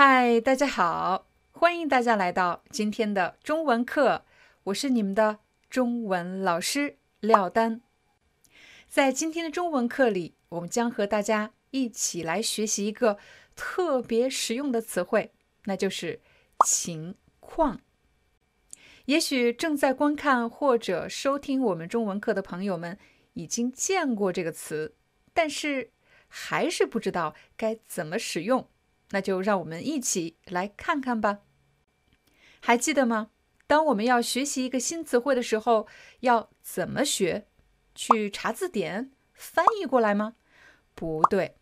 [0.00, 4.24] 嗨，大家好，欢迎大家来到今天的中文课，
[4.62, 7.80] 我是你们的中文老师廖丹。
[8.86, 13.18] 在今天的中文课里，我们将和大家一起来学习一个
[13.56, 15.32] 特别实用的词汇，
[15.64, 16.20] 那就是
[16.64, 17.80] 情况。
[19.06, 22.96] 也许正在观看或者收听我们中文课的朋友们
[23.32, 24.94] 已经见过这个词，
[25.34, 25.90] 但是
[26.28, 28.68] 还是不知道该怎么使用。
[29.10, 31.40] 那就让我们一起来看看吧。
[32.60, 33.30] 还记得吗？
[33.66, 35.86] 当我们要学习一个新词汇的时候，
[36.20, 37.46] 要怎么学？
[37.94, 40.36] 去查字典翻译过来吗？
[40.94, 41.56] 不对。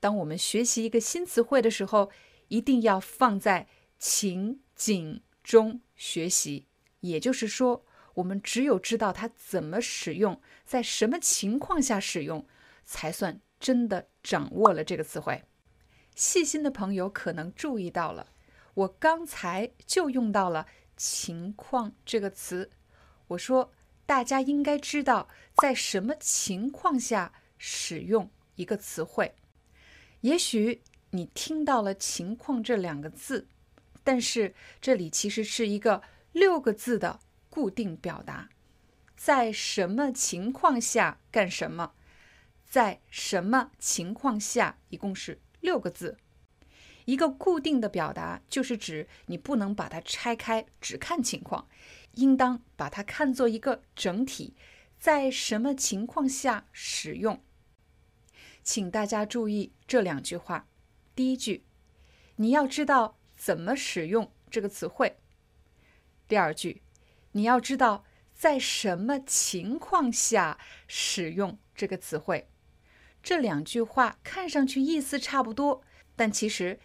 [0.00, 2.10] 当我们学习一个新词汇的时候，
[2.48, 3.66] 一定要放在
[3.98, 6.66] 情景中学习。
[7.00, 7.84] 也就是说，
[8.14, 12.46] 我们只有知道它怎么使用，在什么情况下使用，
[12.84, 15.44] 才算真的掌握了这个词汇。
[16.16, 18.32] 细心的朋友可能注意到了，
[18.72, 22.70] 我刚才就用到了“情况”这个词。
[23.28, 23.70] 我说，
[24.06, 29.34] 大家应该知道在什么情况下使用一个词汇。
[30.22, 33.46] 也许你听到了“情况”这两个字，
[34.02, 38.48] 但是这里其实是一个六个字的固定表达。
[39.14, 41.92] 在什么情况下干什么？
[42.64, 44.78] 在什么情况下？
[44.88, 45.40] 一共是。
[45.66, 46.16] 六个字，
[47.06, 51.66] 一个固定的表达，就是指你不能把它拆开，只看情况，
[52.12, 54.54] 应当把它看作一个整体，
[55.00, 57.42] 在什么情况下使用？
[58.62, 60.68] 请大家注意这两句话。
[61.16, 61.64] 第一句，
[62.36, 65.16] 你要知道怎么使用这个词汇；
[66.28, 66.82] 第二句，
[67.32, 72.48] 你要知道在什么情况下使用这个词汇。
[73.26, 75.82] 这两句话看上去意思差不多，
[76.14, 76.78] 但其实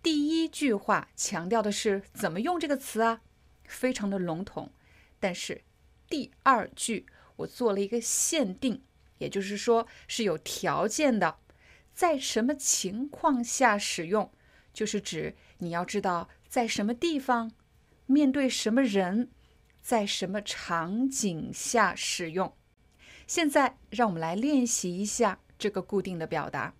[0.00, 3.20] 第一句话强调的是怎么用这个词啊，
[3.64, 4.72] 非常的笼统。
[5.18, 5.64] 但是
[6.08, 7.04] 第二句
[7.34, 8.84] 我做了一个限定，
[9.18, 11.40] 也就是说是有条件的，
[11.92, 14.30] 在什么情况下使用，
[14.72, 17.50] 就是指你要知道在什么地方，
[18.06, 19.32] 面对什么人，
[19.82, 22.54] 在什么场景下使用。
[23.26, 25.40] 现在让我们来练习一下。
[25.58, 26.72] 这个固定的表达，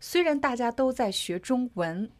[0.00, 2.10] 虽然大家都在学中文，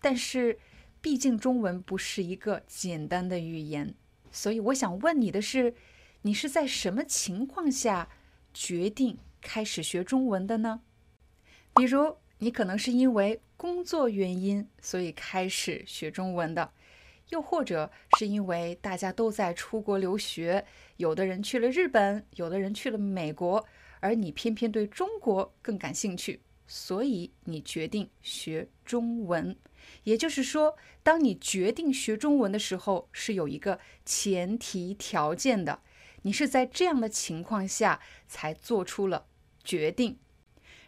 [0.00, 0.58] 但是
[1.00, 3.94] 毕竟中文不是一个简单的语言，
[4.32, 5.74] 所以我想问你的是：
[6.22, 8.08] 你是在什么情况下
[8.52, 10.80] 决定开始学中文的呢？
[11.74, 16.72] 比如，你可能是因为工作原因，所以开始学中文的；
[17.28, 20.64] 又或者是因为大家都在出国留学，
[20.96, 23.64] 有的人去了日本，有的人去了美国。
[24.04, 29.56] 而你偏偏对中国更感兴趣，所以你决定学中文。
[30.02, 35.80] 也就是说，当你决定学中文的时候，是有一个前提条件的。
[36.20, 37.98] 你是在这样的情况下
[38.28, 39.24] 才做出了
[39.62, 40.18] 决定。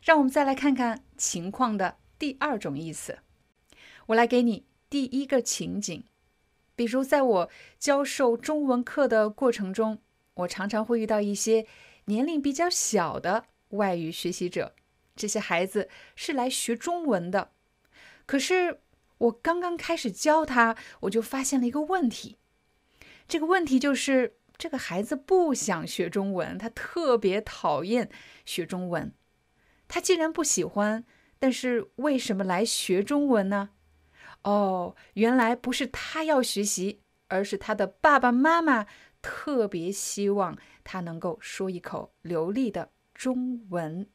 [0.03, 3.21] 让我们再来看看“情况”的第二种意思。
[4.09, 6.05] 我来给你第一个情景，
[6.75, 10.03] 比如在我教授中文课的过程中，
[10.35, 11.67] 我常常会遇到一些。
[12.07, 14.75] 年龄比较小的外语学习者，
[15.15, 17.51] 这些孩子是来学中文的。
[18.27, 18.81] 可是
[19.19, 22.39] 我刚刚开始教他，我就发现了一个问题。
[23.27, 28.09] 这个问题就是，这个孩子不想学中文，他特别讨厌
[28.45, 29.13] 学中文。
[29.89, 31.05] 他既然不喜欢，
[31.39, 33.71] 但是为什么来学中文呢？
[34.43, 38.87] 哦，原来不是他要学习，而是他的爸爸妈妈。
[39.23, 40.57] 特别希望
[40.87, 44.09] 他能够说一口流利的中文，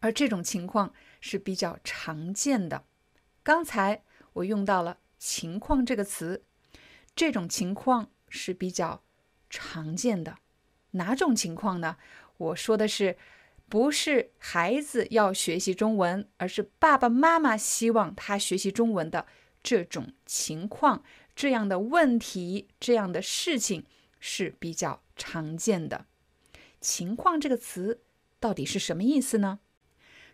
[0.00, 2.82] 而这种情况是比较常见的。
[3.42, 4.02] 刚才
[4.32, 6.42] 我用到了“情况”这个词，
[7.14, 9.02] 这种情况是比较
[9.50, 10.38] 常见的。
[10.92, 11.98] 哪种情况呢？
[12.38, 13.18] 我说的是，
[13.68, 19.26] 不是孩子要学习中文，而是爸爸妈妈希望他学习中文的
[19.62, 21.04] 这种情况，
[21.36, 23.84] 这样的问题，这样的事情。
[24.20, 26.06] 是比较常见的
[26.80, 27.38] 情况。
[27.38, 28.04] 这个词
[28.40, 29.58] 到底是什么意思呢？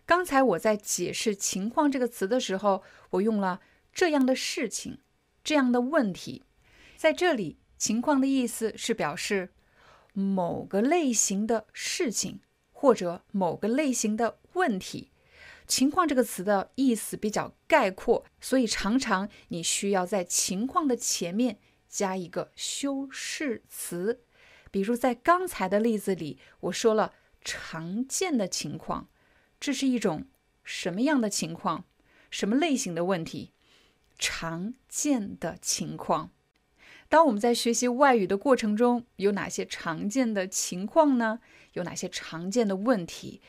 [0.05, 3.59] 刚才我在解释“情况”这个词的时候，我用了
[3.91, 4.99] 这样的事情，
[5.43, 6.43] 这样的问题。
[6.95, 9.49] 在这里，情况的意思是表示
[10.13, 12.39] 某个类型的事情
[12.71, 15.11] 或者某个类型的问题。
[15.67, 21.57] 情况这个词的意思比较概括，所以常常你需要在情况的前面
[21.89, 24.21] 加一个修饰词。
[24.75, 29.07] 比如在刚才的例子里，我说了常见的情况，
[29.57, 30.25] 这是一种
[30.65, 31.85] 什么样的情况？
[32.29, 33.53] 什么类型的问题？
[34.19, 36.31] 常见的情况。
[37.07, 41.39] 当我们在学习外语的过程中，有哪些常见的情况呢？
[41.71, 43.41] 有哪些常见的问题？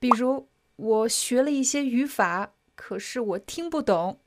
[0.00, 4.18] 比如我学了一些语法，可是我听不懂，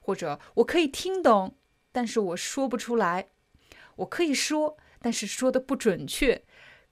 [0.00, 1.54] 或者我可以听懂，
[1.92, 3.28] 但是我说不出来。
[3.98, 4.76] 我可以说。
[5.04, 6.42] 但是说的不准确。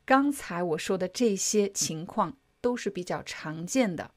[0.04, 4.12] 刚才我说的这些情况都是比较常见的，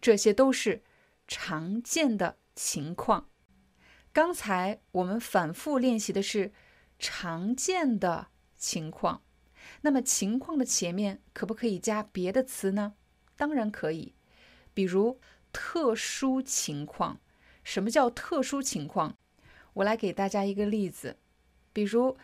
[0.00, 0.82] 这些都是
[1.28, 3.28] 常见的情况。
[4.12, 6.52] 刚才我们反复练习的是
[6.98, 8.26] 常见的
[8.56, 9.22] 情况，
[9.82, 12.94] 那么情况的前面可不可以加别的词呢？
[13.36, 14.12] 当然可以，
[14.74, 15.20] 比如
[15.52, 17.20] 特殊情况。
[17.62, 19.16] 什么叫特殊情况？
[19.74, 21.18] 我来给大家一个例子，
[21.72, 22.18] 比如。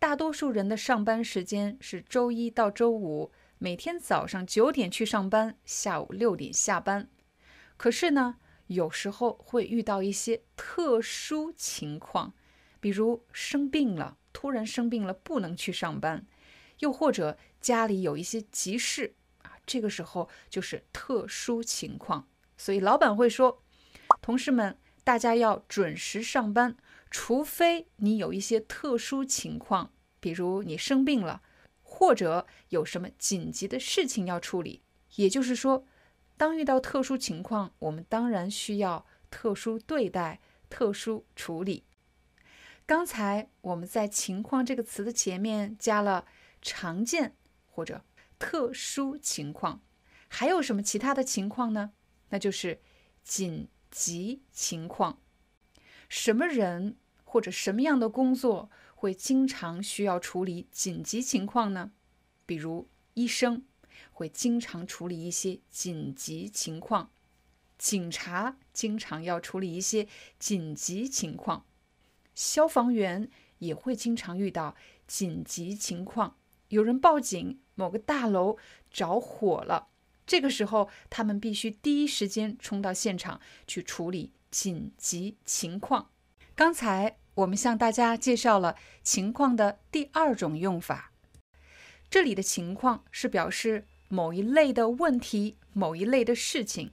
[0.00, 7.08] 大多数人的上班时间是周一到周五，每天早上九点去上班，下午六点下班。
[7.76, 8.36] 可是呢，
[8.68, 12.32] 有时候会遇到一些特殊情况，
[12.78, 16.24] 比如生病了，突然生病了不能去上班，
[16.78, 22.28] 又或者家里有一些急事啊，这个时候就是特殊情况。
[22.56, 23.64] 所以老板会说
[24.22, 26.76] ：“同事们，大家要准时上班。”
[27.10, 31.42] 除非你有一些特殊情况，比如你生病了，
[31.82, 34.82] 或者有什么紧急的事情要处理。
[35.16, 35.86] 也就是说，
[36.36, 41.84] 当遇到特殊情况，我们当然需要特殊对待、特殊处理。
[42.86, 46.26] 刚才我们在“情况”这个词的前面加了
[46.62, 48.02] “常见”或者
[48.38, 49.82] “特殊情况”，
[50.28, 51.92] 还有什么其他的情况呢？
[52.30, 52.80] 那就是
[53.22, 55.18] 紧急情况。
[56.08, 61.92] 什么人或者什么样的工作会经常需要处理紧急情况呢？
[62.46, 63.64] 比如医生
[64.12, 67.10] 会经常处理一些紧急情况，
[67.76, 70.08] 警察经常要处理一些
[70.38, 71.66] 紧急情况，
[72.34, 74.74] 消防员也会经常遇到
[75.06, 76.36] 紧急情况。
[76.68, 78.56] 有人报警，某个大楼
[78.90, 79.88] 着火了，
[80.26, 84.32] 这个时候他们必须第一时间冲到现场去处理。
[84.50, 86.10] 紧急情况，
[86.54, 91.12] 刚才我们向大家介绍了情况的第二种用法。
[92.10, 96.92] 这里的情况是表示某一类的问题、某一类的事情，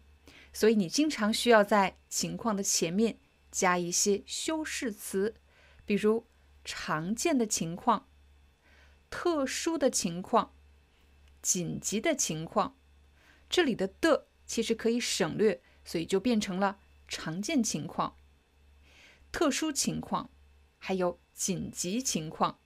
[0.51, 3.17] 所以你经常需要在情况的前面
[3.49, 5.35] 加一些修饰词，
[5.85, 6.27] 比如
[6.65, 8.07] 常见的情况、
[9.09, 10.53] 特殊的情况、
[11.41, 12.75] 紧急的情况。
[13.49, 16.79] 这里的的其实可以省略，所以就变成了。
[17.07, 18.15] 常见情况、
[19.31, 20.29] 特殊情况，
[20.77, 22.59] 还有紧急情况。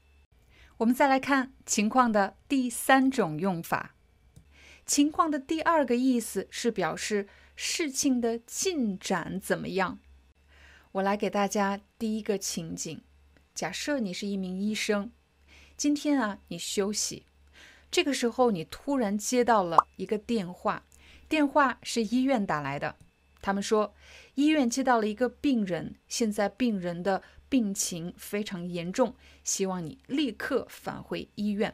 [0.78, 3.96] 我们再来看情况的第三种用法。
[4.86, 10.00] 情况的第二个意思是表示事情的进展怎么样。
[10.94, 13.02] 我来给大家第一个情景：
[13.54, 15.12] 假设你是一名医生，
[15.78, 17.26] 今天啊你休息，
[17.92, 20.86] 这个时候你突然接到了一个电话，
[21.28, 22.96] 电话是医院打来的。
[23.42, 23.94] 他们说，
[24.36, 31.74] 医院接到了一个病人，现在病人的病情非常严重，希望你立刻返回医院。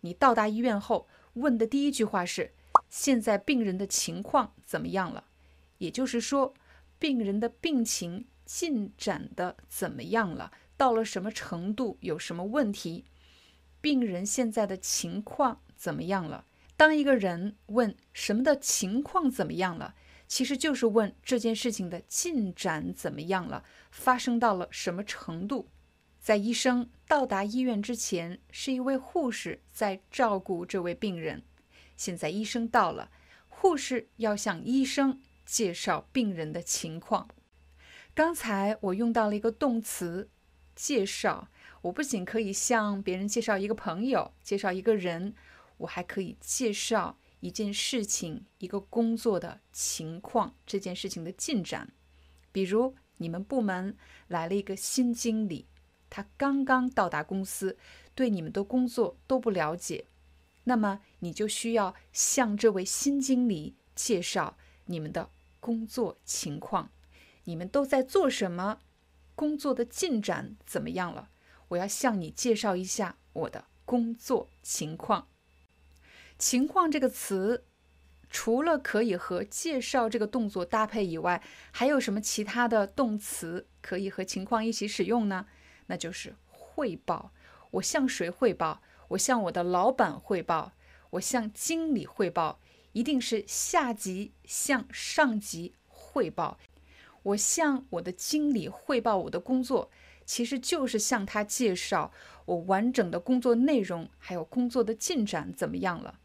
[0.00, 2.52] 你到达医院后，问的第一句话是
[2.90, 5.24] ：“现在病人的情况怎么样了？”
[5.78, 6.54] 也就是说，
[6.98, 10.50] 病人的病情进展的怎么样了？
[10.76, 11.96] 到了什么程度？
[12.00, 13.04] 有什么问题？
[13.80, 16.44] 病人现在的情况怎么样了？
[16.76, 19.94] 当一个人问什么的情况怎么样了？
[20.28, 25.68] 其实就是问这件事情的进展怎么样了，发生到了什么程度。
[26.20, 31.44] 在医生到达医院之前，是一位护士在照顾这位病人。
[31.96, 33.10] 现在医生到了，
[33.48, 37.28] 护士要向医生介绍病人的情况。
[38.12, 40.28] 刚才我用到了一个动词
[40.74, 41.48] “介绍”，
[41.82, 45.34] 我不仅可以向别人介绍一个朋友，介绍一个人，
[45.76, 47.16] 我还可以介绍。
[47.40, 51.92] 一件事情、一个工作的情况，这件事情的进展，
[52.52, 53.96] 比如你们部门
[54.28, 55.66] 来了一个新经理，
[56.08, 57.76] 他刚刚到达公司，
[58.14, 60.06] 对你们的工作都不了解，
[60.64, 66.90] 那么你就需要向这位新经理介绍你们的工作情况，
[67.44, 68.80] 你们都在做什么，
[69.34, 71.30] 工作的进展怎么样了？
[71.68, 75.28] 我要向你介绍一下我的工作情况。
[76.38, 77.64] 情况这个词，
[78.28, 85.46] 除了可以和介绍这个动作搭配以外，还有什么其他的动词可以和情况一起使用呢？
[85.86, 87.32] 那就是汇报。
[87.72, 88.82] 我向谁汇报？
[89.08, 90.72] 我向我的老板汇报，
[91.10, 92.60] 我向经理汇报，
[92.92, 96.58] 一定是下级向上级汇报。
[97.22, 99.90] 我向我的经理汇报我的工作，
[100.24, 102.12] 其实就是向他介绍
[102.44, 106.18] 我完整的工作内容，还有工作的进展怎么样了。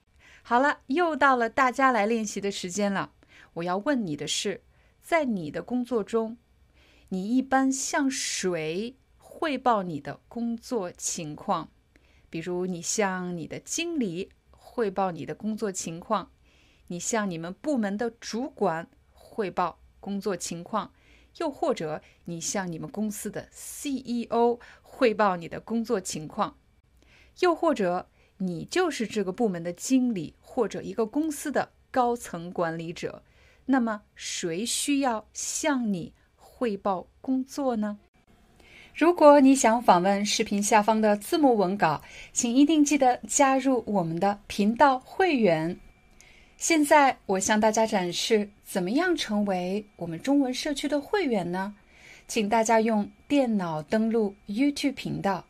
[0.44, 3.14] 好了，又到了大家来练习的时间了。
[3.54, 4.64] 我要问你的是，
[5.02, 6.38] 在你的工作中，
[7.10, 11.70] 你一般向谁汇报你的工作情况？
[12.30, 16.32] 比如，你向你的经理汇报你的工作情况，
[16.88, 20.94] 你向你们部门的主管汇报工作情况，
[21.38, 26.58] 又或者你向你们公司的 CEO 汇报你的工作情况，
[27.40, 28.10] 又或者
[28.44, 33.22] 你就是这个部门的经理或者一个公司的高层管理者，
[33.68, 38.00] 那么谁需要向你汇报工作呢？
[38.96, 42.02] 如果你想访问视频下方的字幕文稿，
[42.34, 45.80] 请一定记得加入我们的频道会员。
[46.58, 51.76] 现在我向大家展示怎么样成为我们中文社区的会员呢？
[52.28, 55.46] 请大家用电脑登录 YouTube 频道，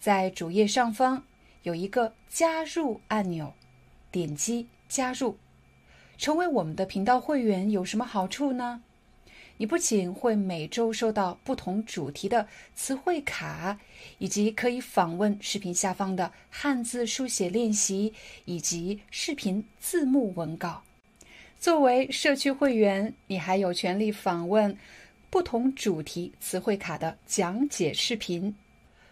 [0.00, 1.22] 在主页上方
[1.64, 3.52] 有一个加入按钮，
[4.10, 5.36] 点击加入，
[6.18, 8.82] 成为我们的频道会员有什么好处呢？
[9.56, 13.78] 你不仅会每周收到不同主题的词汇卡，
[14.18, 18.12] 以及可以访问视频下方的汉字书写练习
[18.44, 20.82] 以及视频字幕文稿。
[21.58, 24.76] 作为社区会员，你还有权利访问
[25.30, 28.54] 不同主题词汇卡的讲解视频。